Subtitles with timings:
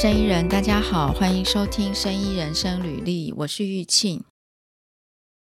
[0.00, 4.24] 生意人，大家好，欢迎收听《生意人生履历》，我是玉庆。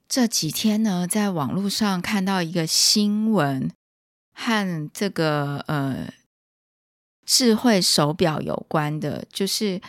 [0.09, 3.71] 这几天呢，在网络上看到一个新闻，
[4.33, 6.11] 和这个呃
[7.27, 9.83] 智慧手表有关的，就是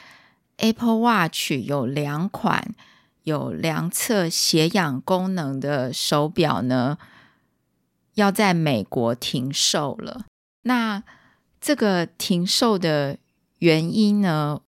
[0.58, 2.76] Apple Watch 有两款
[3.24, 6.98] 有量测血氧功能的手表呢，
[8.16, 10.26] 要在美国停售了。
[10.64, 11.02] 那
[11.62, 13.18] 这个停售的
[13.60, 14.62] 原因呢，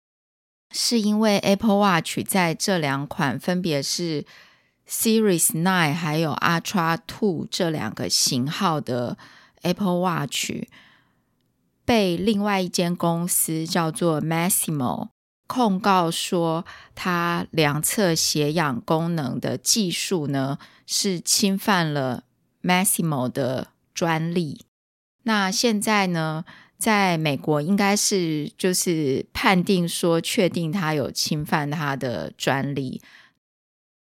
[0.72, 4.26] 是因为 Apple Watch 在这两款分别是
[4.88, 9.18] Series Nine 还有 Ultra Two 这两个型号的
[9.62, 10.52] Apple Watch
[11.86, 15.10] 被另外一间公司叫做 Masimo
[15.48, 22.24] 控告说，它量测血氧功能的技术呢是侵犯了
[22.62, 24.66] Masimo 的专利。
[25.24, 26.46] 那现在呢，
[26.82, 33.00] 在美国应该是就是判定说，确定他有侵犯他的专利。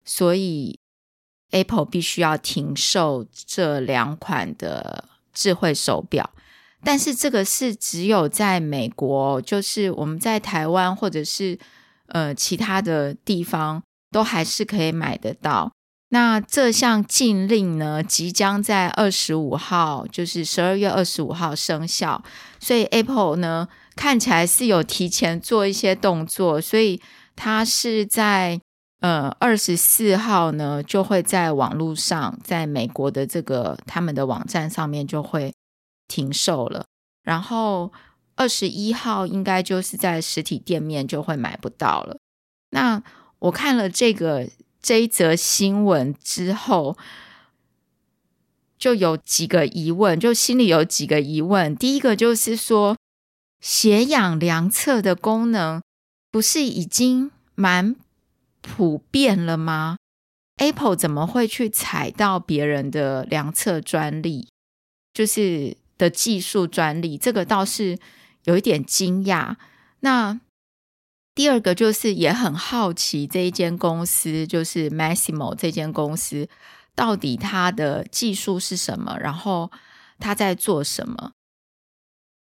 [0.05, 0.79] 所以
[1.51, 6.31] ，Apple 必须要停售这两款的智慧手表，
[6.85, 11.59] 但是这个是只有在美国，就是我们在台湾或者是
[12.09, 15.73] 呃其他的地方都还是可以买得到。
[16.11, 22.23] 那这项禁令呢，即将在二十五号，就是十二月二十五号生效，
[22.61, 27.01] 所以 Apple 呢看起来是有提前做一些动作，所以
[27.35, 28.61] 它是在。
[29.01, 35.53] 呃，二十四号呢，就会在网络上，在美国的这个他们的网站上面就会
[36.09, 36.87] 停售了。
[37.23, 37.93] 然后
[38.37, 42.17] 二十一号应该就是在实体店面就会买不到了。
[42.71, 43.01] 那
[43.39, 44.49] 我看了这个
[44.87, 46.97] 这一则新闻之后，
[48.79, 51.75] 就有几个疑问，就心里有几个疑问。
[51.75, 52.97] 第一个就是说，
[53.61, 55.83] 血氧量测的功能
[56.31, 57.97] 不是已经蛮
[58.61, 59.97] 普遍了吗
[60.59, 64.47] ？Apple 怎么会去踩到别人的量测专利，
[65.13, 67.19] 就是的技术专利？
[67.19, 67.99] 这个倒是
[68.45, 69.57] 有一点惊讶。
[69.99, 70.39] 那
[71.37, 76.49] 第二个就是也很好奇，这一间公司就是 Masimo 这间公司，
[76.95, 79.19] 到底它的技术是什么？
[79.21, 79.71] 然后
[80.19, 81.33] 它在做什么？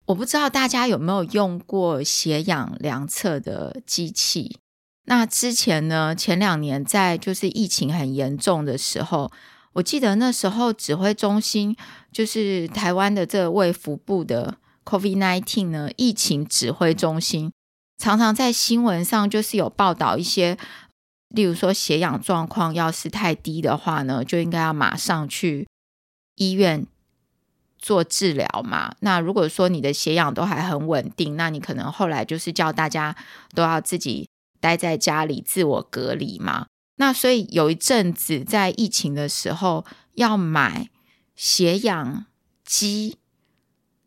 [0.05, 4.59] 我不知道大家有没有用过血氧量测的机器。
[5.07, 9.33] 那之前呢，前两年在就是疫情很严重的时候，
[9.73, 11.75] 我记得那时候指挥中心
[12.13, 17.51] 就是台湾的这个卫福部的 COVID-19 呢，疫情指挥中心
[18.03, 20.59] 常常在新闻上就是有报道一些，
[21.29, 25.69] 例如说血氧状况要是太低的话呢，就应该要马上去
[26.35, 26.85] 医院
[27.79, 28.97] 做治疗嘛。
[28.99, 33.15] 那如果说你的血氧都还很稳定，那你可能后来就是叫大家
[33.55, 34.27] 都要自己。
[34.59, 40.89] 待在家里自我隔离嘛，那所以有一阵子在疫情的时候要买
[41.35, 42.27] 血氧
[42.65, 43.19] 机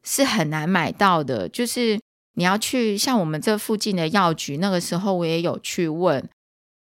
[0.02, 2.00] 是很难买到的，就是
[2.36, 6.30] 你要去像我们这附近的药局，那个时候我也有去问，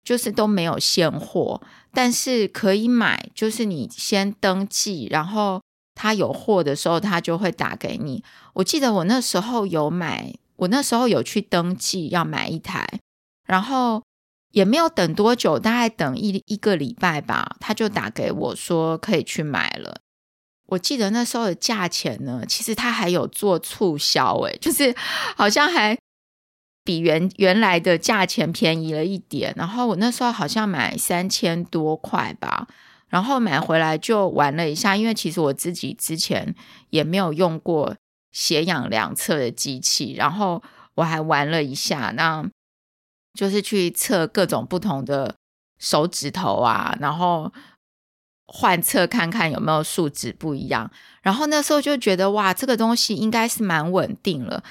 [0.03, 1.61] 就是都没有现货，
[1.93, 5.61] 但是可以买，就是你先登记，然后
[5.95, 8.25] 他有货的时候他就会打给你。
[8.55, 13.01] 我记得我那时候有买，我那时候有去登记要买一台。
[13.45, 14.03] 然后
[14.53, 20.01] 也没有等多久，大概等一一个礼拜吧，他就打给我说可以去买了。
[20.73, 24.95] 我记得那时候的价钱呢，其实它还有做促销，诶，就是
[25.37, 25.99] 好像还
[26.83, 29.53] 比原原来的价钱便宜了一点。
[29.57, 32.67] 然后我那时候好像买三千多块吧，
[33.09, 36.55] 然后买回来就玩了一下，因为其实我自己之前
[36.89, 37.95] 也没有用过
[38.33, 40.63] 血氧量测的机器，然后
[40.95, 42.49] 我还玩了一下那。
[43.35, 45.35] 就是去测各种不同的
[45.79, 47.51] 手指头啊，然后
[48.55, 50.91] 换测看看有没有数值不一样。
[51.23, 54.63] 然后那时候就觉得哇，这个东西应该是蛮稳定了。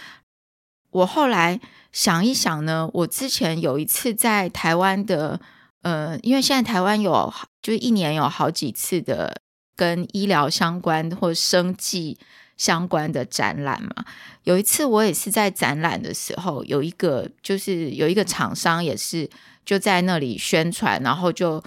[0.91, 1.59] 我后来
[1.91, 5.39] 想一想呢，我之前有一次在台湾的，
[5.81, 9.41] 呃，因为现在台湾有就一年有好几次的
[9.75, 12.19] 跟医疗相关或生计。
[12.57, 14.05] 相关的展览嘛，
[14.43, 19.27] 有一次我也是在展览的时候，有一个就是有一个厂商也是
[19.65, 21.63] 就在那里宣传，然后就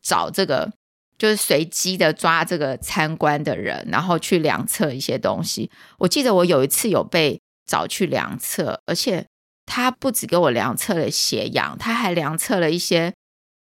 [0.00, 0.70] 找这个
[1.18, 5.70] 就是随机的抓这个参观的人，然后去量测一些东西。
[5.98, 9.26] 我记得我有一次有被找去量测，而且
[9.66, 13.12] 他不只给我量测了血氧，他还量测了一些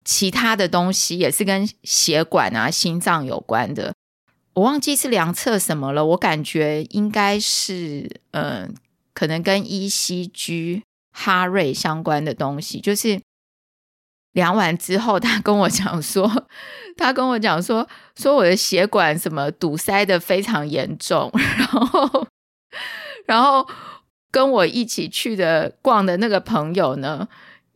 [0.05, 3.93] 其他的东西，也是跟血管啊、心脏有关的。
[4.55, 8.75] 我忘记是量测什么了，我感觉应该是，嗯、
[9.15, 13.21] 可能跟 ECG 哈瑞相关的东西，就是
[14.33, 16.31] 量完之后，他跟我讲说，
[16.97, 17.87] 他跟我讲说，
[18.17, 22.27] 说我的血管什么堵塞的非常严重，然后，
[23.27, 23.67] 然后
[24.31, 27.29] 跟我一起去的逛的那个朋友呢，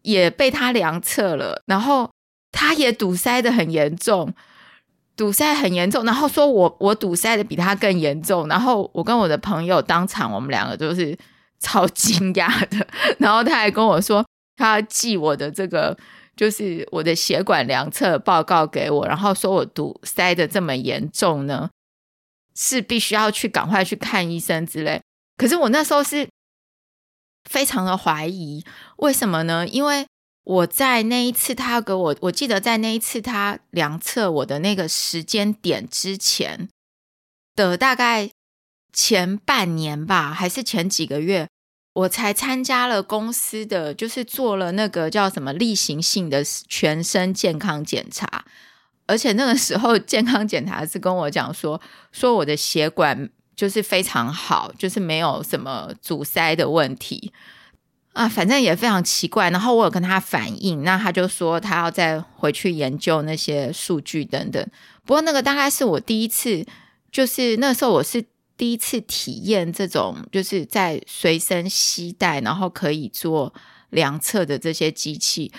[0.03, 2.11] 也被他量测了，然后
[2.53, 4.33] 他也堵塞的很严重。
[5.17, 11.17] 堵塞很严重，然后说我我堵塞的比他更严重，然后我跟我的朋友当场，我们两个都是
[11.59, 12.87] 超 惊讶的，
[13.19, 14.23] 然后他还跟我说，
[14.59, 15.97] 他要寄我的这个
[16.37, 21.71] 就是我的血管量测报告给我，然后说我堵塞的这么严重呢，
[22.55, 25.03] 是必须要去赶快去看医生之类。
[25.37, 26.29] 可是我那时候是
[27.51, 28.65] 非常的怀疑，
[28.99, 29.67] 为什么呢？
[29.67, 30.07] 因为。
[30.47, 36.69] 我在那一次，他给我，我记得在那一次他量测我的那个时间点之前
[37.57, 38.31] 的大概
[38.93, 41.49] 前半年吧，还是前几个月，
[41.97, 48.45] 我才参加了公司的，就是做了那个叫什么例行性的全身健康检查，
[49.07, 51.81] 而且那个时候健康检查是跟我讲说，
[52.13, 57.33] 说我的血管就是非常好，就是没有什么阻塞的问题。
[58.13, 59.49] 啊，反正也非常奇怪。
[59.49, 64.63] 然后我有跟他反映，那他就说他要再回去研究那些数据等等。
[65.07, 66.63] 不过那个大概是我第一次，
[67.11, 68.23] 就是那时候我是
[68.57, 73.53] 第一次体验这种，就是在随身携带，然后可以做
[73.91, 75.53] 量测的这些机器。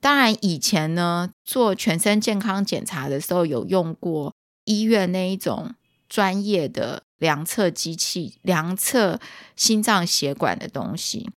[0.00, 4.34] 当然以前呢，做全身健康检查的时候有用过
[4.64, 5.74] 医院那一种
[6.08, 7.02] 专业的。
[7.20, 9.20] 量测机器，量测
[9.54, 11.30] 心脏血管的东西。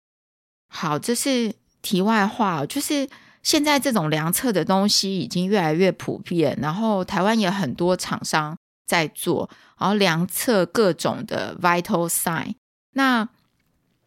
[0.68, 1.52] 好，这是
[1.82, 3.08] 题外话，就是
[3.42, 8.56] 现在这种量测的东西已经越来越普遍，然后台湾也很多厂商
[8.86, 9.48] 在做，
[9.78, 12.54] 然后量测各种的 vital sign。
[12.94, 13.28] 那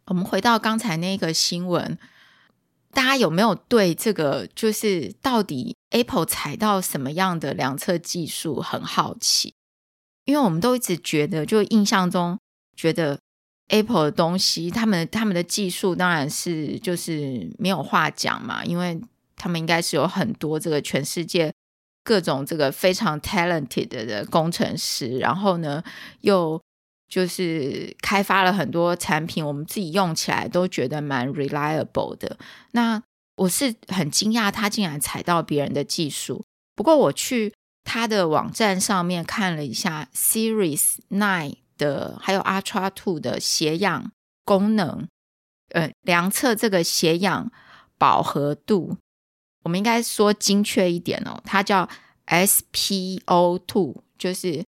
[0.06, 1.98] 我们回到刚才那个新闻，
[2.92, 9.54] 大家有没有对这个就是到底 Apple 踩到什么样的量测技术很好奇？
[10.24, 12.38] 因为我们都一直觉得，就印象中
[12.76, 13.18] 觉得
[13.68, 19.00] Apple 的东西，他们他们的技术当然是就是没有话讲嘛，因为
[19.36, 21.52] 他们应该是有很多这个全世界
[22.06, 25.82] 各种这个非常 talented 的工程师，然后呢
[26.20, 26.58] 又
[27.08, 32.38] 就是开发了很多产品，我们自己用起来都觉得蛮 reliable 的。
[32.70, 33.02] 那
[33.36, 36.44] 我是很惊讶，他竟然踩到别人的技术。
[36.76, 37.52] 不过我去。
[37.88, 44.10] 他的网站上面看了一下，Series Nine 的还有 Ultra Two 的血氧
[44.44, 45.06] 功能，
[45.70, 47.52] 呃，量测这个血氧
[47.96, 48.96] 饱和度，
[49.66, 51.88] 我们应该说精确一点哦，它叫
[52.28, 54.64] SpO2，就是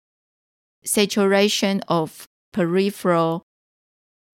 [0.86, 3.42] Saturation of Peripheral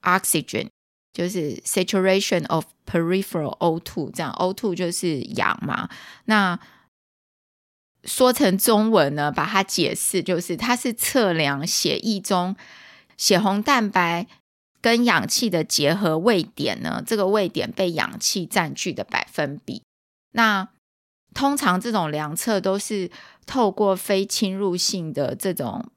[0.04, 0.68] Oxygen，
[1.12, 5.90] 就是 Saturation of Peripheral O2，这样 O2 就是氧嘛，
[6.26, 6.60] 那。
[8.04, 12.56] 说成中文呢，把它解释就是，它是测量血液中
[13.16, 14.26] 血红蛋白
[14.82, 19.84] 跟氧气的结合位点呢，这个位点被氧气占据的百分比。
[20.32, 20.68] 那
[21.34, 23.10] 通常这种量测都是
[23.46, 25.90] 透过非侵入性的这种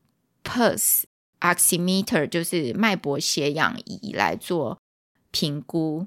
[0.42, 1.02] pulse
[1.40, 4.78] oximeter，就是脉搏血氧仪来做
[5.30, 6.06] 评估。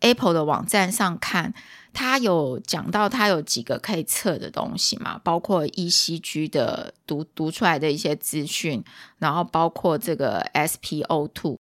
[0.00, 1.54] Apple 的网站上看，
[1.94, 8.84] 它有讲到它有几个可以测的东西嘛，包括 ECG 的读读出来的一些资讯，
[9.18, 11.56] 然后包括这个 SpO2，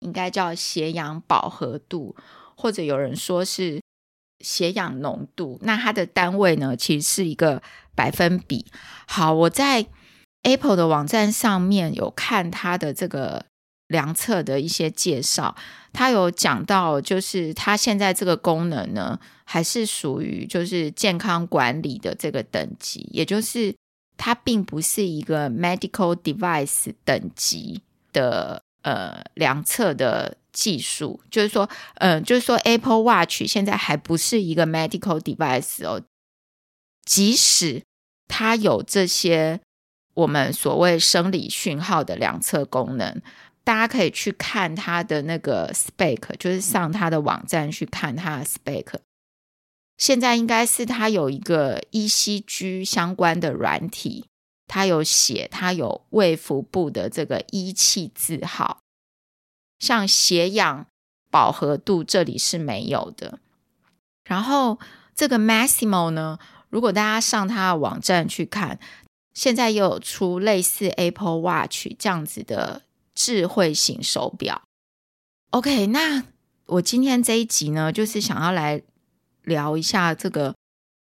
[0.00, 2.16] 应该叫血氧饱和度，
[2.56, 3.80] 或者有人说是
[4.42, 5.58] 血氧浓度。
[5.62, 7.62] 那它的单位呢，其实是一个
[7.94, 8.66] 百分比。
[9.06, 9.86] 好，我在
[10.42, 13.46] Apple 的网站上面有看它的这个。
[13.88, 15.54] 量测的一些介绍，
[15.92, 23.74] 它有讲到，就是它现在这个功能呢，还是属于就是健康管理的这个等级，也就是
[24.16, 27.82] 它并不是一个 medical device 等级
[28.14, 36.02] 的呃量测的技术，就是说，嗯、就是说 Apple Watch 现在还不是一个 medical device 哦，
[37.04, 37.82] 即使
[38.28, 39.60] 它有这些
[40.14, 43.20] 我们所谓生理讯号的量测功能。
[43.64, 48.86] 大家可以去看它的那个 spec，就是上它的网站去看它的 spec。
[49.96, 54.26] 现在应该是它有一个 ECG 相关的软体，
[54.72, 58.80] 他有写，他有胃腹部的这个一气字号，
[59.78, 60.86] 像血氧
[61.30, 63.38] 饱和度这里是没有的。
[64.24, 64.78] 然后
[65.14, 66.38] 这个 Masimo 呢，
[66.70, 68.80] 如果大家上他的网站去看，
[69.34, 72.80] 现在又有出类似 Apple Watch 这样子的。
[73.14, 74.62] 智慧型手表
[75.50, 76.24] ，OK，那
[76.64, 78.80] 我今天这一集呢，就是想要来
[79.42, 80.54] 聊一下这个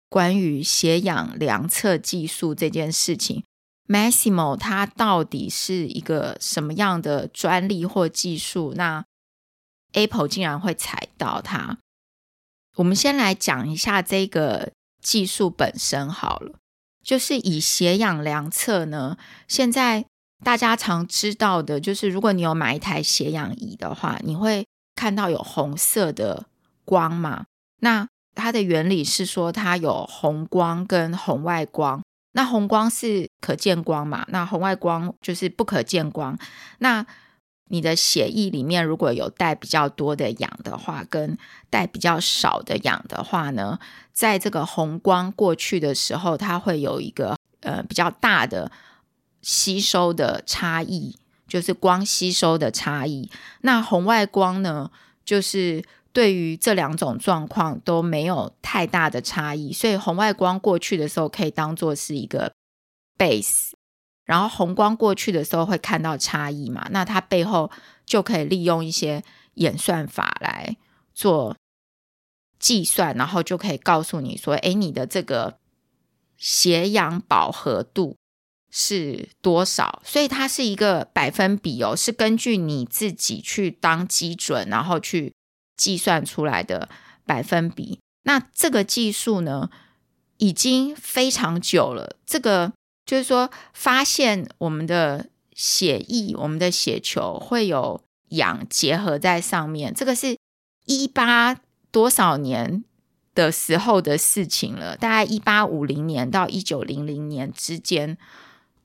[0.08, 3.44] 关于血氧量测技术这件事情。
[3.88, 8.74] Masimo 它到底是一个什么样的专利或技术？
[8.75, 9.06] 那
[9.94, 11.77] Apple 竟然会踩到它？
[12.75, 16.60] 我们先来讲一下这个技术本身好了。
[17.01, 19.17] 就是以血氧量测呢，
[19.48, 20.06] 现在
[20.44, 26.48] 大家常知道的，就是如果你有买一台血氧仪的话，你会看到有红色的
[26.84, 27.46] 光嘛。
[27.79, 32.03] 那它的原理是说，它有红光跟红外光。
[32.38, 34.24] 那红光是可见光嘛？
[34.29, 36.38] 那红外光就是不可见光。
[36.77, 37.03] 那
[37.70, 41.36] 你的血液里面如果有带比较多的氧的话，跟
[41.72, 43.79] 带比较少的氧的话呢，
[44.13, 48.72] 在这个红光过去的时候，它会有一个呃比较大的
[49.41, 51.17] 吸收的差异，
[51.48, 53.32] 就是光吸收的差异。
[53.62, 54.91] 那红外光呢，
[55.25, 55.84] 就是。
[56.18, 62.52] 对于这两种状况都没有太大的差异，所以红外光过去的时候可以当做是一个
[63.20, 63.74] base，
[64.26, 67.70] 然后红光过去的时候会看到差异嘛，那它背后
[68.04, 70.76] 就可以利用一些演算法来
[71.14, 71.56] 做
[72.58, 75.60] 计算，然后就可以告诉你说，哎，你的这个
[76.36, 78.18] 斜阳饱和度
[78.72, 80.02] 是多少？
[80.04, 85.37] 所以它是一个百分比哦，是根据你自己去当基准，然后去。
[85.77, 86.89] 计算出来的
[87.25, 89.69] 百分比，那这个技术呢，
[90.38, 92.17] 已经非常久了。
[92.25, 92.74] 这个
[93.05, 100.38] 就是说，发现我们的血液、我们的血球会有氧结合在上面，这个是
[100.86, 101.55] 一八
[101.91, 102.84] 多少年
[103.34, 108.17] 的时候的事情了，大概一八五零年到一九零零年之间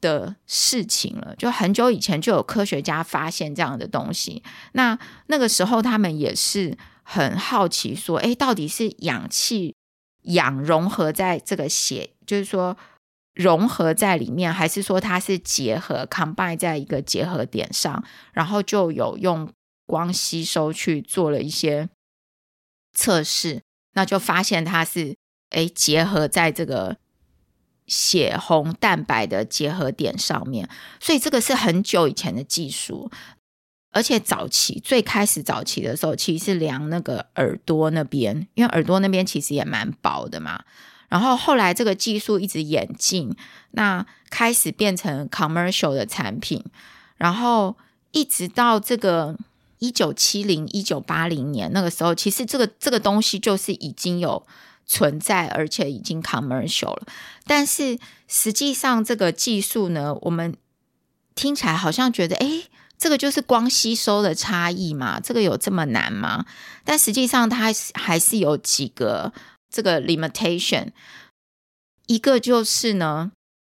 [0.02, 4.42] 的事情了，就很久以前就有科学家发现这样的东西。
[4.72, 9.74] 那那个时候他们也是很好奇，说：“诶，到底是氧气
[10.24, 12.76] 氧融合在这个血，就是说
[13.32, 18.04] 融合在里面，还是说它是结合 combine 在一个结合点上？
[18.32, 19.50] 然后就有用
[19.86, 21.88] 光吸收去做了一些
[22.92, 23.62] 测试，
[23.94, 25.16] 那就发现它是
[25.50, 26.98] 诶结合在这个。”
[27.92, 30.66] 血红蛋白的结合点上面，
[30.98, 33.10] 所以这个是很久以前的技术，
[33.90, 40.64] 而且早期最开始早期的时候，其实是量那个耳朵那边，因为耳朵那边其实也蛮薄的嘛。
[41.10, 43.36] 然后后来这个技术一直演进，
[43.72, 46.64] 那开始变成 commercial 的产品，
[47.18, 47.76] 然后
[48.12, 49.36] 一直到这个
[49.80, 54.42] 一九七零、一九八零年那个时候，其实这个这个东西就是已经有。
[54.86, 57.06] 存在，而且已经 commercial 了。
[57.44, 57.98] 但是
[58.28, 60.56] 实际上，这个技术呢，我们
[61.34, 62.64] 听起来好像觉得，哎，
[62.98, 65.18] 这个就是光吸收的差异嘛？
[65.18, 66.46] 这个有这么难吗？
[66.84, 69.32] 但实际上，它还是有几个
[69.70, 70.88] 这个 limitation。
[72.06, 73.32] 一个就是呢，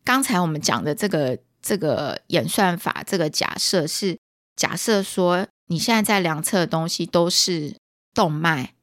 [0.05, 4.19] 刚才我们讲的这个这个演算法，这个假设是
[4.57, 7.77] 假设说，你现在在量测的东西都是
[8.15, 8.75] 动脉。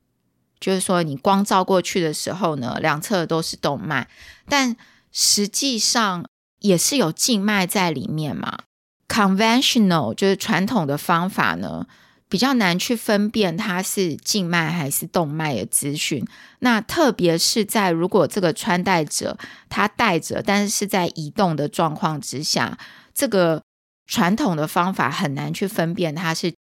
[0.60, 4.08] 就是说，你光照过去的时候呢，两侧都是动脉，
[4.48, 4.76] 但
[5.12, 6.26] 实际上
[6.60, 8.60] 也是有静脉在里面嘛。
[9.08, 11.88] Conventional 就是传统的方法呢，
[12.28, 16.24] 比较难去分辨它是静脉还是动脉的资讯。
[16.60, 19.38] 那特别是在如果这个穿戴者
[19.70, 22.78] 他戴着，但是是在移动的状况之下，
[23.14, 23.64] 这个
[24.06, 26.54] 传统的方法很难去分辨它是。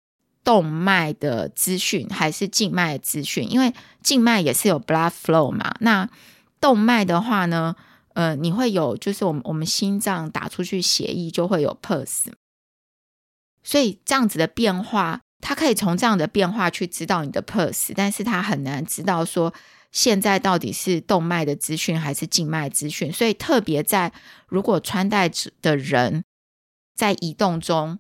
[0.48, 3.52] 动脉的资讯还是静脉的资讯？
[3.52, 5.76] 因为静脉也是有 blood flow 嘛。
[5.82, 6.10] 那
[6.62, 7.76] 动脉的话呢，
[8.14, 12.32] 呃，你会有，就是我们我们心脏打出去血液就会有 pulse，
[13.62, 19.54] 所以这样子的变化，它可以从这样的变化去知道你的 pulse，但是它很难知道说
[19.92, 23.12] 现在到底是动脉的资讯还是静脉资讯。
[23.12, 24.14] 所以特别在
[24.48, 25.30] 如果穿戴
[25.62, 26.24] 的人
[26.96, 28.00] 在移动中。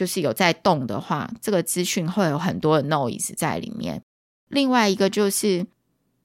[0.00, 4.00] 就是有在动的话，这个资讯会有很多的 noise 在里面。
[4.48, 5.66] 另外一个就是，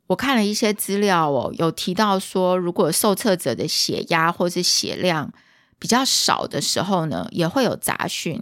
[0.08, 5.30] 我看了一些资料哦，有提到说，如果受测者的血压或是血量
[5.78, 8.42] 比较少的时候呢，也会有杂讯。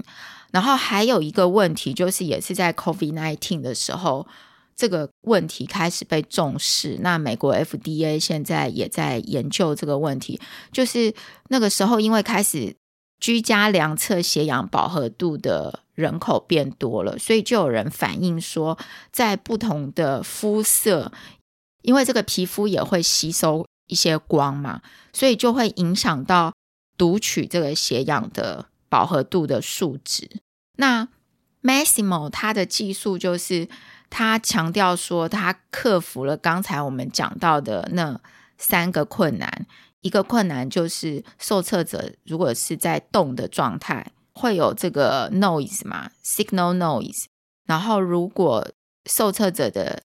[0.51, 4.27] 然后还有一个问题，就是也是在 COVID-19 的时候，
[4.75, 6.99] 这个问题开始被重视。
[7.01, 10.39] 那美国 FDA 现在也在研究这个问题，
[10.71, 11.11] 就是
[11.49, 12.75] 那个时候因为开始。
[13.23, 18.77] 居家量测血氧饱和度的人口变多了，所以就有人反映说，
[19.13, 21.09] 在不同的肤色，
[21.83, 24.81] 因为这个皮肤也会吸收一些光嘛，
[25.13, 26.51] 所以就会影响到
[26.97, 30.29] 读取这个血氧的饱和度的数值。
[30.77, 31.07] 那
[31.61, 33.69] Masimo 它的技术就是，
[34.09, 38.19] 他强调说，他克服了刚才我们讲到的那
[38.57, 39.65] 三个困难。
[40.03, 47.25] 一个困难就是受测者如果是在动的状态，会有这个 noise 嘛，signal noise。
[47.65, 48.69] 然后如果
[49.09, 50.03] 受测者的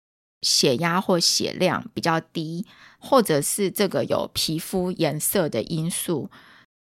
[0.42, 2.66] 血压或血量比较低，
[2.98, 6.30] 或者是这个有皮肤颜色的因素，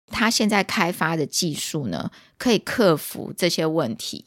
[0.08, 4.26] 他现在开发的技术呢，可以克服这些问题。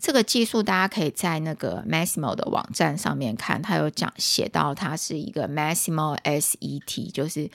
[0.00, 7.50] 这个技术大家可以在那个 Masimo 的网站上面看，它有讲写到它是一个 Masimo SET，就是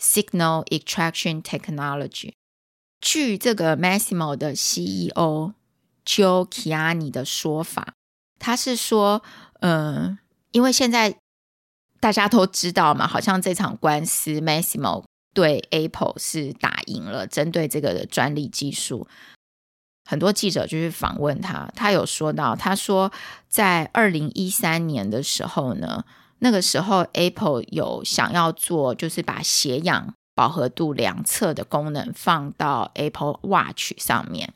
[0.00, 2.32] Signal Extraction Technology。
[3.00, 5.52] 据这个 Masimo 的 CEO
[6.04, 7.94] Joe Kiani 的说法，
[8.38, 9.22] 他是说，
[9.60, 10.18] 嗯、
[10.50, 11.16] 因为现在
[12.00, 19.06] 大家都知道嘛，好像这场官司 Masimo 对 Apple 是打赢了，针对这个的专利技术。
[20.06, 23.10] 很多记者就去访问他，他有说到，他说
[23.48, 26.04] 在二零一三年的时候呢，
[26.40, 34.52] 那个时候 Apple 有想要做，就是把血氧饱和度量测的功能放到 Apple Watch 上面，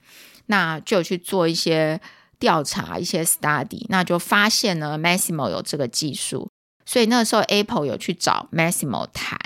[0.46, 2.00] 那就去做一些
[2.38, 6.50] 调查，一些 study，那就发现呢，Masimo 有这个技术，
[6.84, 9.38] 所以那个时候 Apple 有去找 Masimo 谈，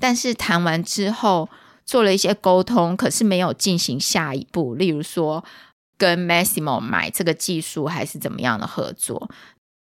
[0.00, 1.48] 但是谈完之后。
[1.88, 5.42] 做了一些沟通，可是没有进行下一步，例如说
[5.96, 9.30] 跟 Masimo 买这个技术还是怎么样的合作。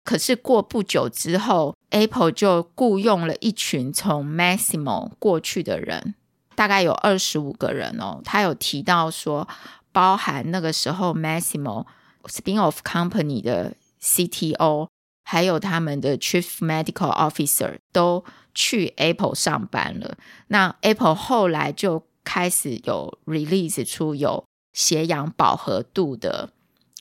[0.05, 6.15] 可是过不久之后，Apple 就雇佣了一群从 Masimo 过去的人，
[6.55, 8.21] 大概有二十五个人哦。
[8.23, 9.45] 他有提到说，
[9.91, 11.85] 包含那个时候 Masimo
[12.23, 14.87] spin-off company 的 CTO，
[15.27, 18.23] 还有他们的 Chief Medical Officer 都。
[18.59, 20.17] 去 Apple 上班了，
[20.47, 24.43] 那 Apple 后来就开始有 release 出有
[24.73, 26.49] 血氧饱和度的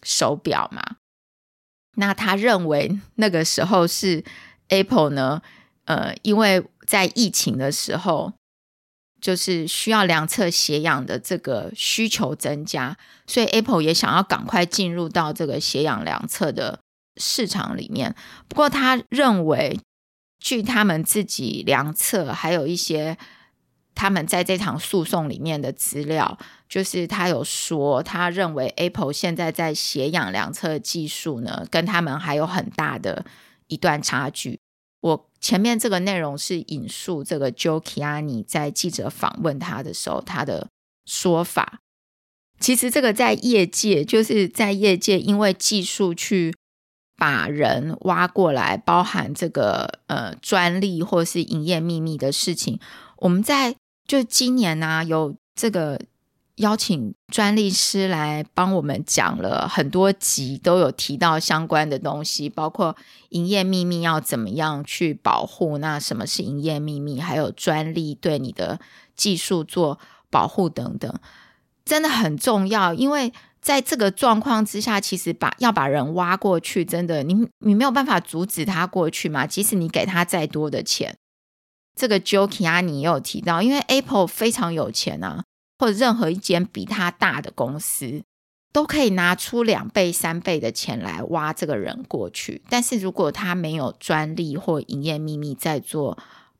[0.02, 0.96] 手表嘛。
[1.94, 4.22] 那他认为那个时候是
[4.68, 5.40] Apple 呢，
[5.86, 8.34] 呃，因为在疫情的时候，
[9.18, 16.80] 就是需要量测血氧的这个需求增加，所以 Apple 也想要赶快进入到这个血氧量测的
[17.16, 18.14] 市场里面。
[18.48, 19.78] 不过他认为。
[20.38, 23.16] 据他们自己量测，还有一些
[23.94, 33.24] 他们在这场诉讼里面的资料，就是他有说，他认为 Apple 现在在血氧量测技术呢，跟他们还有很大的
[33.66, 34.60] 一段差距。
[35.00, 40.68] 我前面这个内容是引述这个 Joe Kiani 在记者访问他的时候他的
[41.06, 41.80] 说法。
[42.60, 46.54] 其实这个在业界，就是在业界，因为技术去。
[47.16, 52.78] 把人挖过来，包含这个呃专利或是营业秘密的事情，
[53.16, 53.74] 我们在
[54.06, 55.98] 就今年呢、有这个
[56.56, 62.94] 邀请专利师来帮我们讲了很多集，都有提到相关的东西，包括
[63.30, 68.78] 营业秘密要怎么样去保护，那什么是营业秘密，还有专利对你的
[69.16, 69.98] 技术做
[70.28, 71.12] 保护等等，
[71.84, 73.32] 真的很重要，因为。
[73.66, 79.44] 在这个状况之下，其实把要把人挖过去，真的，你你没有办法阻止他过去嘛？
[79.44, 81.16] 即使你给他再多的钱，
[81.96, 85.42] 这个 Joe Kiani 也有提到，因为 Apple 非常有钱啊，
[85.80, 88.22] 或者任何一间比他大的公司，
[88.72, 92.62] 都可以拿出两倍、三倍的钱来挖这个人过去。
[92.68, 96.16] 但是如果他没有专利或营业秘密在做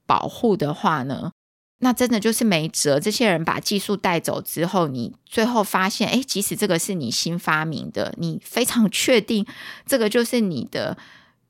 [0.07, 1.31] 保护的话呢？
[1.79, 2.99] 那真的就是没辙。
[2.99, 9.45] 这些人把技术带走之后，你最后发现，哎，即使这个是你新发明的，你非常确定
[9.85, 10.97] 这个就是你的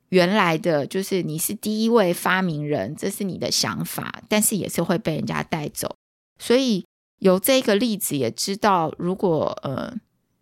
[0.09, 5.95] 原来的，就是你是第一位发明人，这是你的想法，但是也是会被人家带走。
[6.39, 6.85] 所以
[7.21, 9.95] 由这个例子也知道，如果呃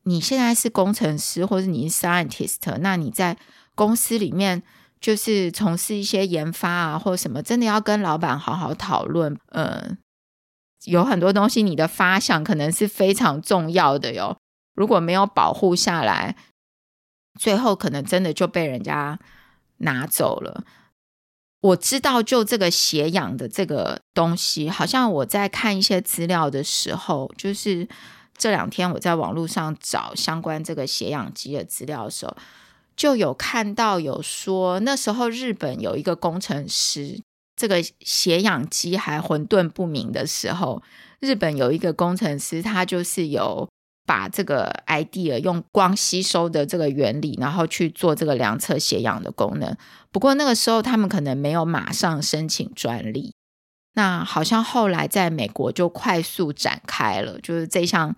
[0.04, 3.36] 你现在是工程师或者你是 scientist，那你在
[3.74, 4.62] 公司里面。
[5.04, 9.38] 就是从事一些研发啊，或什么，真的要跟老板好好讨论。
[9.50, 9.98] 嗯，
[10.86, 14.38] 有很多东西，你的发想可能是非常重要的哟。
[14.74, 16.34] 如果没有保护下来，
[17.38, 19.18] 最后可能真的就被人家
[19.80, 20.64] 拿走了。
[21.60, 27.86] 我知道，就这个血氧的这个东西，好像我在看一些资料的时候，就是
[28.38, 32.34] 这两天我在网络上找相关这个血氧机的资料的时候。
[32.96, 37.20] 就有看到有说，那时候日本有一个工程师，
[37.56, 40.82] 这个血氧机还混沌不明的时候，
[41.20, 43.68] 日本有一个工程师，他就是有
[44.06, 49.76] 把这个 idea 用光吸收的这个原理，然后去做这个量测血氧的功能。
[50.12, 53.34] 不过那个时候他们可能没有马上申请专利，
[53.94, 58.14] 那好像后来在美国就快速展开了，就是这项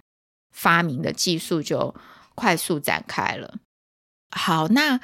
[0.53, 1.95] 发明的技术就
[2.35, 3.55] 快速展开了。
[4.37, 5.01] 好，那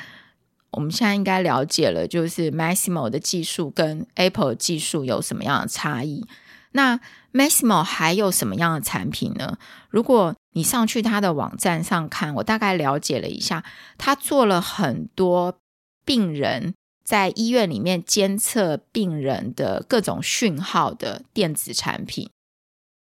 [0.72, 6.26] 我们现在应该了解了，就是 Masimo 的技术跟 Apple 技术有什么样的差异？
[6.72, 7.00] 那
[7.32, 9.58] Masimo 还有什么样的产品呢？
[9.90, 13.64] 如果你上去他的网站上看，我大概了解了一下，
[13.98, 15.58] 他做了很多
[16.04, 22.30] 病人在医院里面监测病人的各种讯号的电子产品，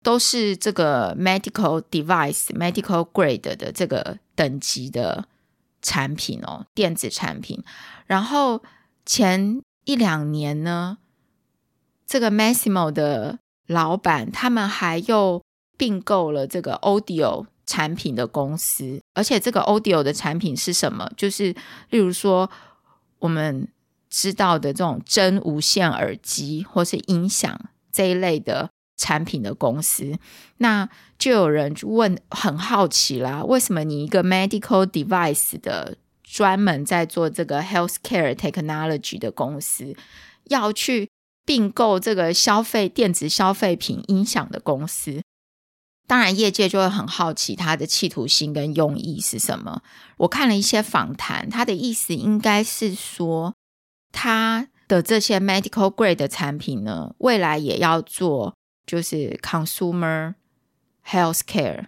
[0.02, 5.26] 都是这个 medical device、medical grade 的这个等级的
[5.82, 7.62] 产品哦，电子产品。
[8.06, 8.62] 然后
[9.04, 10.98] 前一两年呢，
[12.06, 15.42] 这个 Masimo 的老板他们还又
[15.76, 21.10] 并购了这个 Audio 产品的公司，而且这个 Audio 的产品是什么？
[21.16, 21.54] 就是
[21.90, 22.50] 例如说
[23.18, 23.68] 我们
[24.10, 28.70] 知道的这种真无线耳机或是音响这一类的
[29.02, 30.16] 产品的公司，
[30.58, 30.88] 那
[31.18, 39.96] 就有人问，很好奇啦，为什么你一个 medical device 的专门在做这个 healthcare technology 的公司
[40.44, 41.08] 要去
[41.44, 45.20] 并购这个消费电子消费品音响的公司？
[46.06, 49.82] 当然，业界就会很好奇他的企图心跟用意是什么。
[50.18, 53.54] 我看了一些访谈，他的意思应该是说，
[54.12, 58.54] 他的这些 medical grade 的产品呢，未来也要做，
[58.86, 60.34] 就是 consumer
[61.06, 61.86] healthcare，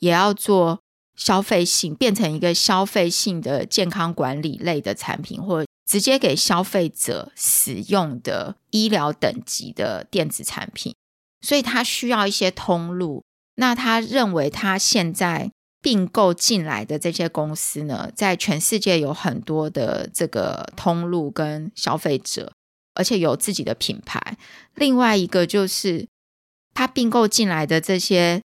[0.00, 0.80] 也要做
[1.14, 10.94] 消费性，变成一个消费性的健康管理类的产品，或直接给消费者使用的医疗等级的电子产品。
[11.40, 13.22] 所以，他需要一些通路。
[13.54, 22.52] 那他认为，他现在并购进来的这些公司呢，在全世界有很多的这个通路跟消费者，
[22.94, 24.36] 而且有自己的品牌。
[24.74, 26.06] 另外一个就是，
[26.76, 28.42] 他并购进来的这些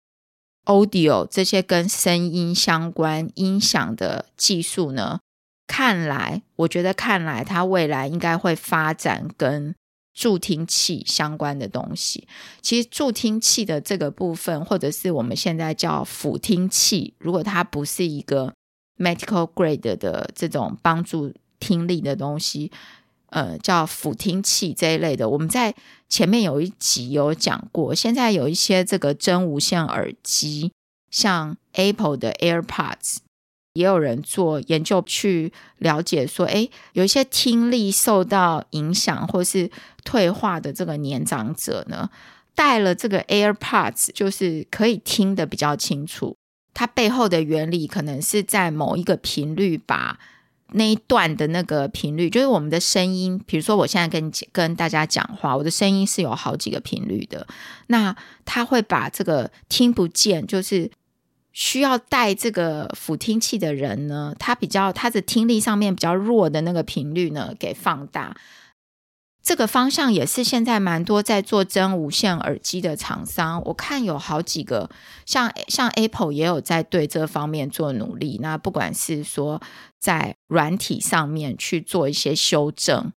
[0.64, 5.18] audio 这些跟声音相关音响的技术呢，
[5.66, 9.74] 看来，我觉得看来，他未来应该会发展跟。
[10.12, 12.26] 助听器相关的东西，
[12.60, 18.52] 其实助听器的这个部分，或者是我们现在叫辅听器，如果它不是一个
[18.98, 22.70] medical grade 的这种帮助听力的东西，
[23.30, 25.74] 呃，叫辅听器这一类的，我们在
[26.08, 27.94] 前面有一集有讲过。
[27.94, 30.72] 现在有一些这个真无线耳机，
[31.10, 33.18] 像 Apple 的 AirPods。
[33.74, 39.70] 也有人做研究去了解说，哎，有一些听力受到影响或是
[40.02, 42.10] 退化的这个年长者呢，
[42.56, 46.34] 戴了这个 AirPods，就是可以听得比较清楚。
[46.74, 50.18] 它背后的原理可能是在某一个频率，把
[50.72, 57.46] 那一段的那个频率，就是我们的声音，比如说我现在跟跟大家讲话，我的声音是有好几个频率的，
[57.88, 60.90] 那它会把这个听不见，就是。
[61.52, 68.36] 需要带这个辅听器的人呢，他比较他的听力上面比较弱的那个频率呢，给放大。
[69.42, 74.90] 这个方向也是现在蛮多在做真无线耳机的厂商，我看有好几个，
[75.24, 78.38] 像像 Apple 也有在对这方面做努力。
[78.42, 79.60] 那不管是说
[79.98, 83.12] 在软体上面去做一些修正，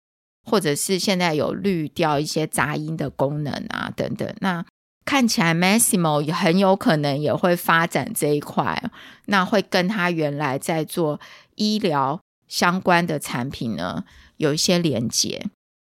[0.43, 4.65] 或者是现在有滤掉一些杂音的功能啊等等，那。
[5.03, 8.81] 看起来 Masimo 也很有可能也会发展这一块，
[9.25, 11.19] 那会跟他原来在做
[11.55, 14.03] 医疗相关的产品呢
[14.37, 15.47] 有一些连接。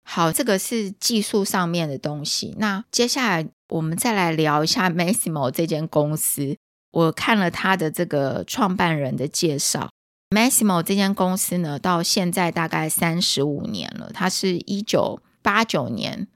[0.03, 2.55] 好，这个是技术上面的东西。
[2.57, 6.57] 那接下来我们再来聊一下 Masimo 这间公司。
[6.91, 9.89] 我看了他的这个创办人的介绍
[10.31, 16.27] ，Masimo 这间公司呢到现在大概三十五年了，它是一九八九年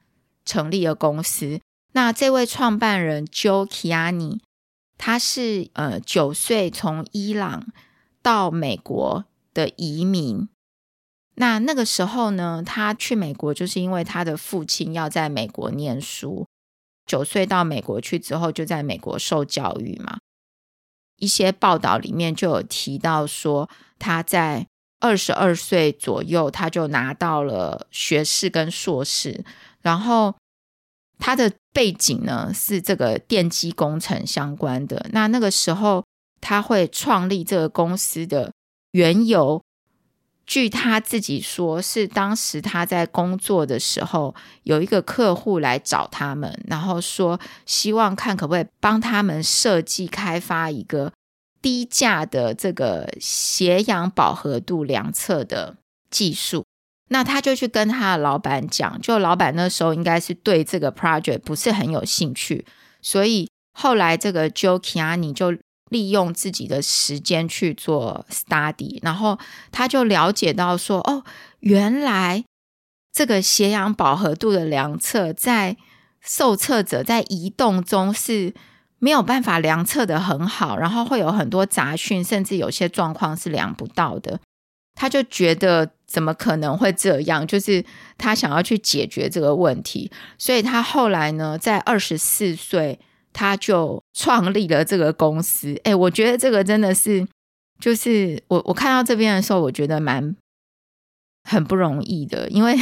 [0.46, 1.60] 成立的公司。
[1.92, 4.38] 那这位创办人 Joe Kiani，
[4.96, 7.66] 他是呃九岁从伊朗
[8.22, 10.48] 到美国的移民。
[11.36, 16.46] 那那个时候呢，他去美国就是因为他的父亲要在美国念书。
[17.06, 20.18] 九岁到美国去之后，就在美国受教育嘛。
[21.16, 24.66] 一些报道里面就有提到说，他在
[25.00, 29.44] 二十二岁左右，他就拿到了学士跟硕士，
[29.82, 30.34] 然后。
[31.18, 35.06] 他的背景呢是这个电机工程相关的。
[35.12, 36.04] 那那个时候
[36.42, 38.52] 他会创立这个公司的
[38.90, 39.62] 缘由，
[40.46, 44.32] 据他自己说，是当时他在工作的时候，
[44.62, 51.12] 有一个客户来找他们，然后说希望看可不可以帮他们设计开发一个
[51.60, 55.76] 低价的这个血氧饱和度量测的
[56.10, 56.64] 技术。
[57.08, 62.64] 那他就去跟他的老板讲，就老板那时候应该是对这个 project 不是很有兴趣，
[63.02, 65.56] 所以后来这个 Joe Kiani 就
[65.88, 69.38] 利用自己的时间去做 study，然后
[69.70, 71.22] 他就了解到说，哦，
[71.60, 72.44] 原来
[73.12, 75.76] 这个血氧饱和度的量测在
[76.20, 78.52] 受测者在移动中是
[78.98, 84.40] 没有办法量测得很好，然后会有很多杂讯，甚至有些状况是量不到的。
[84.96, 87.46] 他就觉得怎么可能会这样？
[87.46, 87.84] 就是
[88.18, 92.98] 他想要去解决这个问题，所以他后来呢，在二十四岁。
[93.38, 97.28] 他就创立了这个公司，哎，我觉得这个真的是，
[97.78, 100.34] 就是我我看到这边的时候，我觉得蛮
[101.44, 102.74] 很不容易的，因为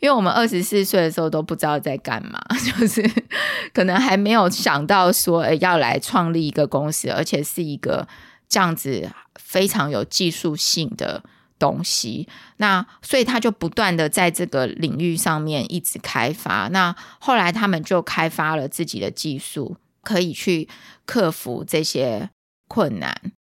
[0.00, 3.08] 因为我们二十四岁的时候都不知道在干嘛， 就是
[3.72, 8.08] 可能还没有想到说，哎，要来创立一个公司，而且是一个
[8.48, 11.22] 这样子非常有技术性的。
[11.58, 16.68] 东西，那所以他就不断的在这个领域上面一直开发。
[16.68, 20.68] 那后来他们就开发了自己的技术，可以去
[21.04, 22.30] 克服这些
[22.68, 23.32] 困难。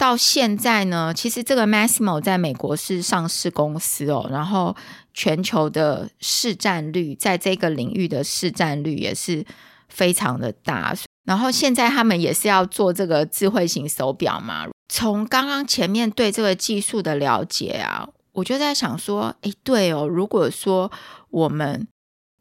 [0.00, 4.74] 到现在呢，其实这个 Masimo 在美国是上市公司哦，然后
[5.12, 9.44] 全球的市占率，在这个领域的市占率也是
[9.88, 10.96] 非常的大。
[11.24, 14.66] 然后现在他们也是要做这个智慧型手表嘛。
[14.94, 20.92] 从刚刚前面对这个技术的了解啊，我就在想说，诶，对哦，如果说
[21.30, 21.88] 我们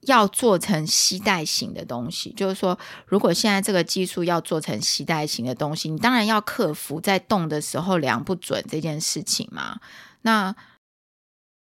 [0.01, 9.79] 要做成携带型的东西，就是说，如果现在这个技术要做成携带型的东西，你当然要克服在动的时候量不准这件事情嘛。
[10.23, 10.53] 那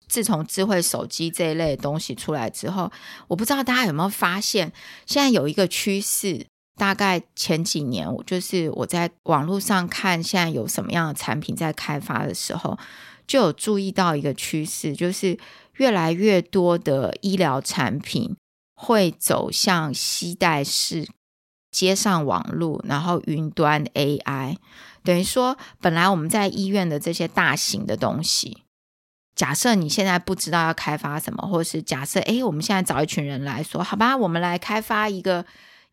[0.08, 2.92] 自从智慧手机这一类的东西出来之后，
[3.28, 4.72] 我不知道大家有没有发现，
[5.08, 6.46] 现在有一个趋势。
[6.78, 12.78] 大概前几年，我就是我在网络上看现在有什么样的产品在开发的时候，
[13.26, 15.40] 就有注意到一个趋势，就是
[15.76, 18.36] 越来越多的医疗产品
[18.76, 21.08] 会走向携带式、
[21.72, 24.58] 接上网络，然后云端 AI。
[25.02, 28.64] 等于说，本来我们在医院的这些大型的东西，
[29.34, 35.46] 假设你现在不知道要开发什么，或是假设，哎，我们现在找一群人来说，好吧，我们来开发一个。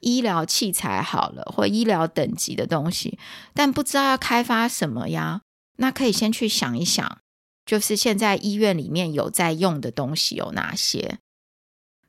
[0.02, 3.18] 医疗器材好了，或医疗等级的东西，
[3.54, 5.40] 但不知道要开发什么呀？
[5.76, 7.18] 那可以先去想一想，
[7.64, 11.18] 就是现在医院里面有在用的东西有哪些？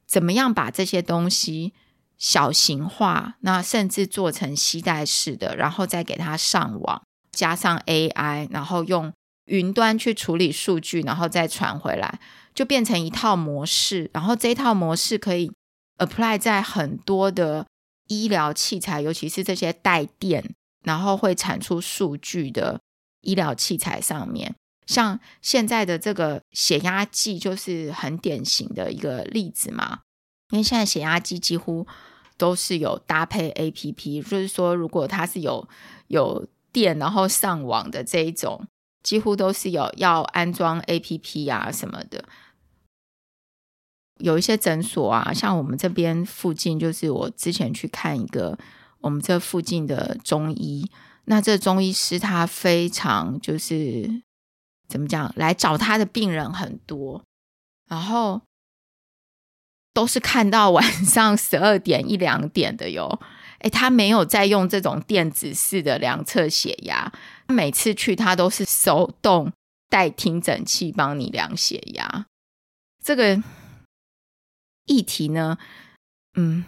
[0.07, 1.73] 怎么样把这些东西
[2.17, 3.35] 小型化？
[3.41, 9.13] 那甚至做成携带式的，然后再给它上网，加上 AI，然后用
[9.45, 12.19] 云端去处理数据，然后再传回来，
[12.55, 14.09] 就变成一套模式。
[14.13, 15.51] 然后这一套模式可以
[15.97, 17.67] apply 在很多的。
[18.07, 22.79] 医疗器材，尤其是这些带电，然后会产出数据的
[23.21, 29.99] 医疗器材上面，像现在的这个血压计就是很典型的一个例子嘛。
[30.51, 31.87] 因为现在血压计几乎
[32.37, 35.67] 都是有搭配 APP，就是说如果它是有
[36.07, 38.67] 有电然后上网的这一种，
[39.01, 42.23] 几乎都是有要安装 APP 啊什么的。
[44.19, 48.57] 有一些诊所啊，像我们这边附近，就是我之前去看一个
[49.01, 50.89] 我们这附近的中医，
[51.25, 54.21] 那这中医师他非常就是
[54.87, 57.23] 怎么讲，来找他的病人很多，
[57.89, 58.41] 然后
[59.93, 63.19] 都是看到晚 上十二点一两点的哟。
[63.59, 67.11] 诶，他没有在用这种电子式的量测血压，
[67.47, 69.51] 每次去他都是手动
[69.89, 72.27] 带听诊器帮你量血压，
[73.03, 73.41] 这个。
[74.85, 75.57] 议题呢，
[76.35, 76.65] 嗯，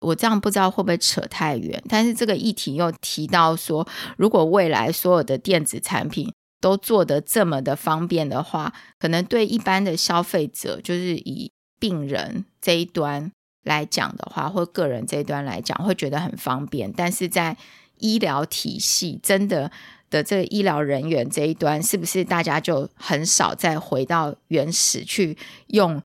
[0.00, 13.30] 我这样不知道会不会扯太远，但是这个议题又提到说，如果未来所有的电子产品都做得这么的方便的话，可能对一般的消费者，就是以病人这一端
[13.62, 17.56] 来讲的话，或个人这一端来讲，会觉得很方便，但是在
[17.98, 19.70] 医疗体系真的
[20.10, 25.36] 的这个医疗人员这一端，是不是大家就很少再回到原始去
[25.68, 26.02] 用？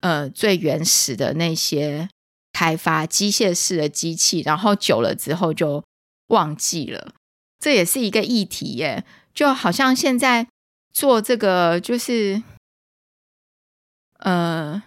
[0.00, 2.08] 呃，最原始的那些
[2.54, 5.84] 开发机械式的机器，然后久了之后就
[6.28, 7.12] 忘记了，
[7.58, 9.04] 这也是一个议题耶。
[9.34, 10.48] 就好像现在
[10.90, 12.42] 做这个，就是
[14.20, 14.82] 呃，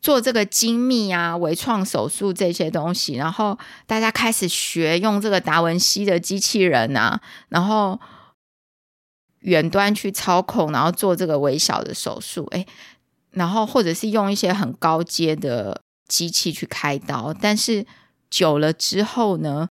[0.00, 7.98] 做这个精密啊、微创手术这些东西，然后大家开始学用这个达文西的机器人啊，然后
[9.40, 12.66] 远端去操控，然后做这个微小的手术，哎。
[13.30, 17.86] 然后，或者是用一些很高阶的机器去开刀，但是
[18.30, 19.68] 久了之后呢，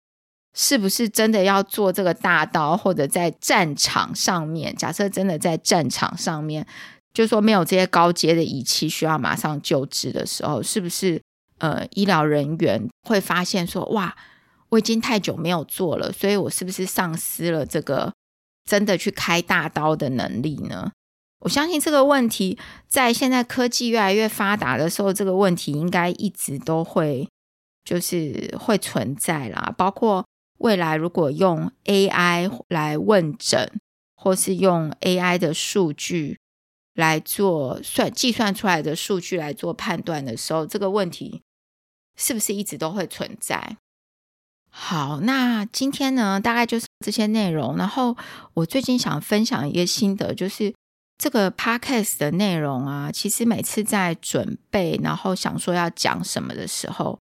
[0.55, 4.75] 是不是真的要做这个大刀，或者在战场上面？
[4.75, 6.67] 假设真的在战场上面，
[7.13, 11.21] 就说没有这些高阶的仪器需要马上救治的时候，是不是
[11.59, 14.17] 呃医疗人员会发现说，哇，
[14.71, 18.13] 我已经太久没有做了，所以我是不是丧失了这个
[18.65, 20.91] 真的去开大刀的能力呢？
[21.43, 27.29] 我相信这个问题在现在科技越来越发达的时候，这个问题应该一直都会
[27.85, 29.75] 就是会存在啦。
[29.77, 30.25] 包括
[30.59, 33.73] 未来如果用 AI 来问诊，
[34.15, 36.39] 或是用 AI 的数据
[36.95, 41.43] 来做算计算出来的数据来做判断的时候，这个问题
[42.17, 43.77] 是不是一直都会存在？
[44.71, 47.77] 好，那今天呢，大概就是这些内容。
[47.77, 48.17] 然后
[48.55, 50.73] 我最近想分享一个心得，就是
[51.19, 57.19] 这个 podcast 的内容啊，其实每次在准备，然后想说要讲什么的时候，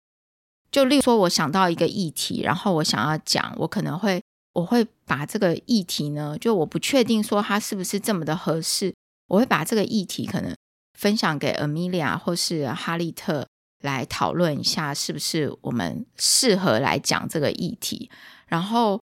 [0.72, 4.22] 就例如说我想到一个议题，然后我想要讲，我可能会
[4.54, 8.94] 我会把这个议题呢，就我不确定说它是不是这么的合适，
[9.28, 10.56] 我会把这个议题可能
[11.00, 13.48] 分享给 Amelia 或是哈利特。
[13.82, 18.10] 来讨论一下，是不是我们适合来讲这个议题？
[18.48, 19.00] 然后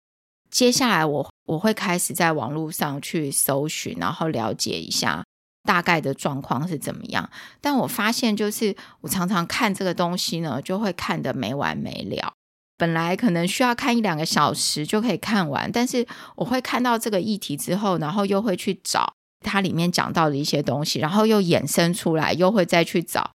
[0.53, 5.25] 接下来我我会开始在网络上去搜寻，然后了解一下
[5.65, 7.29] 大概的状况是怎么样。
[7.63, 12.35] 但我发现，就是我常常看这个东西呢，就会看得没完没了。
[12.77, 23.31] 本来可能需要看一两个小时就可以看完，但是我会看到这个议题之后，然后又会去找它里面讲到的一些东西，然后又衍生出来，又会再去找。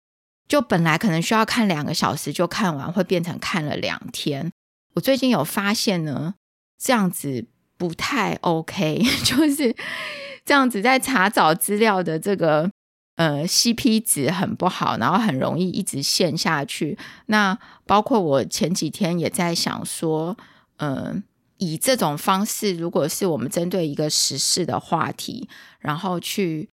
[0.46, 4.52] 就本来可能需要看两个小时就看完，会变成看了两天。
[4.94, 6.34] 我最近有发现呢，
[6.78, 7.44] 这样子
[7.76, 9.74] 不太 OK， 就是
[10.44, 12.70] 这样子在查找资料的这个
[13.16, 16.96] 呃 CP 值很不好，然后很容易一直陷下去。
[17.26, 20.36] 那包括我前几天也在想说，
[20.76, 21.22] 嗯、
[21.58, 25.48] 以这种方式，如果是我们针对一个时事的话题，
[25.80, 26.68] 然后去。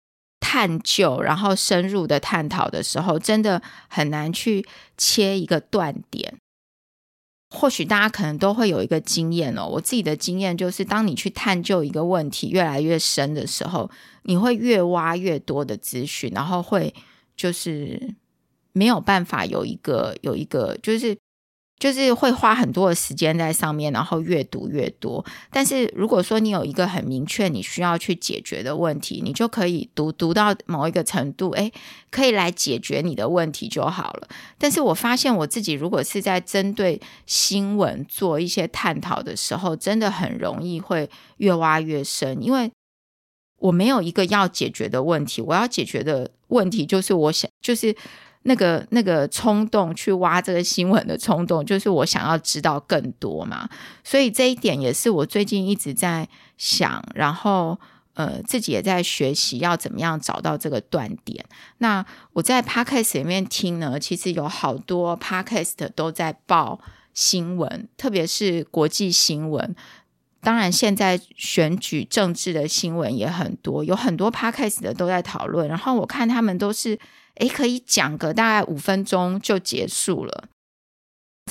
[0.47, 4.63] 探究，然后深入的探讨的时候，真的很难去
[4.95, 6.37] 切一个断点。
[7.55, 13.89] 或许大家可能都会有一个经验哦，我自己的经验就是，当你去探究一个问题越来越深的时候，
[14.23, 16.93] 你会越挖越多的资讯，然后会
[17.35, 18.13] 就是
[18.73, 21.17] 没有办法有一个有一个就是。
[21.77, 25.23] 就是会花很多的时间在上面，然后越读越多。
[25.51, 31.73] 但是如果说你有一个很明确你需要去解决的问题，你就可以读读到某一个程度，诶，
[32.09, 34.27] 可以来解决你的问题就好了。
[34.57, 42.71] 但是我发现我自己如果是在针对新闻做一些探讨的时候，真的很容易会越挖越深，因为
[43.59, 47.93] 我没有一个要解决的问题，我要解决的问题就是我想就是。
[48.47, 53.67] 那个那个冲动去挖这个新闻的冲动，就是我想要知道更多嘛，
[54.03, 57.79] 所以这一点也是我最近一直在想，然后
[58.13, 61.43] 呃自己也在学习要怎么样找到这个断点。
[61.79, 66.79] 那我在 Podcast 里面听呢，其实有好多 Podcast 都在报
[67.15, 69.75] 新闻，特别是国际新闻。
[70.41, 76.99] 当然，现在选举政治的新闻也很多，有很多 Podcast 的都在讨论，然后我看他们都是。
[77.35, 80.49] 诶，可以讲个大概五分钟就结束了。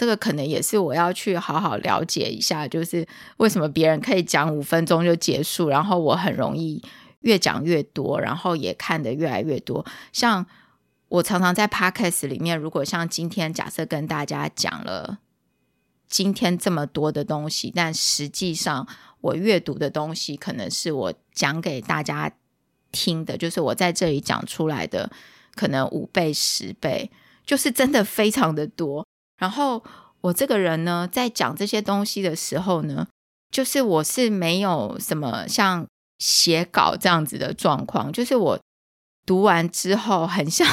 [0.00, 6.82] 这个可能也是我要去好好了解一下，就是为什么别人可以讲五分钟就结束，然后我很容易
[7.20, 9.86] 越讲越多，然后也看得越来越多。
[10.12, 10.44] 像
[11.08, 15.18] 我常常在 Podcast 里面，如果像今天假设跟大家讲了
[16.08, 18.88] 今天这么多的东西，但实际上
[19.20, 22.32] 我阅读的东西可能是我讲给大家
[22.90, 25.12] 听的，就是我在这里讲出来的。
[25.54, 27.10] 可能五倍、十倍，
[27.44, 29.06] 就是真的非常的多。
[29.38, 29.82] 然后
[30.20, 33.06] 我这个人呢，在讲这些东西的时候呢，
[33.50, 35.86] 就是我是没有什么像
[36.18, 38.60] 写稿这样子的状况，就是我
[39.26, 40.66] 读完之后，很像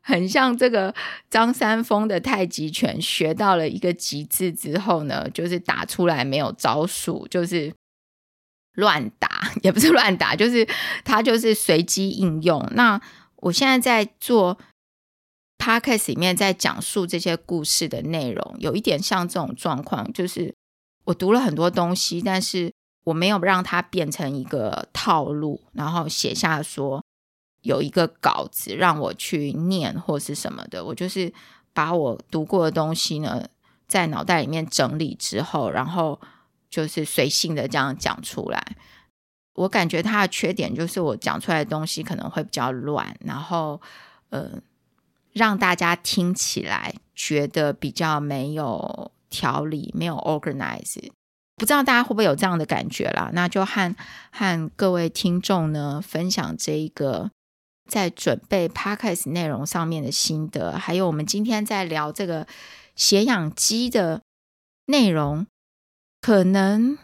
[0.00, 0.94] 很像这个
[1.30, 7.72] 张三丰的太极拳，学到了一个极致之后呢，就是打出来没有招数，就是。
[8.78, 10.66] 乱打 也不是乱打，就是
[11.04, 12.64] 它就是随机应用。
[12.74, 13.00] 那
[13.36, 14.56] 我现在在做
[15.58, 20.54] podcast 里面，在讲述这些故事的内容，有一点像这种状况，就是
[21.06, 27.02] 我读了很多东西，但是我没有让它变成一个套路，然后写下说
[27.62, 30.84] 有一个稿子让我去念或是什么的。
[30.84, 31.32] 我就是
[31.72, 33.48] 把我读过的东西呢，
[33.88, 36.20] 在脑袋里面整理之后，然后。
[36.70, 38.76] 就是随性的这样讲出来，
[39.54, 43.80] 我感觉它的缺点就是我讲出来的东西可能会比较乱，然后
[44.30, 44.50] 呃，
[45.32, 51.10] 让大家听起来觉得比较没有条理，没有 organize。
[51.56, 53.30] 不知道大家会不会有这样的感觉啦？
[53.32, 53.96] 那就和
[54.30, 57.30] 和各位听众呢分享这一个
[57.88, 62.46] 在准备 podcast 内容上面的心得，还有我们今天在聊这个
[62.94, 64.20] 血氧机的。
[64.90, 65.46] 内容，
[66.20, 66.98] 可能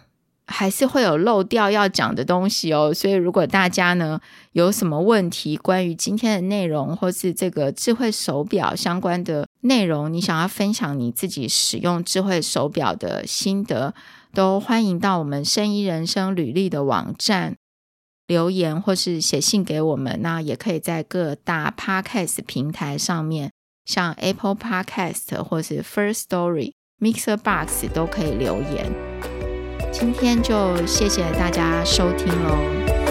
[0.47, 2.93] 还是会有漏掉要讲的东西哦。
[2.93, 4.21] 所以如果大家呢
[4.53, 13.95] 有什么问题，关于今天的内容，或是这个智慧手表相关的内容，你想要分享你自己使用智慧手表的心得，
[14.33, 17.57] 都欢迎到我们生医人生履历的网站。
[18.27, 23.53] 留言或是写信给我们，那也可以在各大 Podcast 平台上面，
[23.85, 28.93] 像 Apple Podcast 或是 First Story、Mixer Box 都可以留言。
[29.93, 33.04] 今天就谢谢大家收听喽。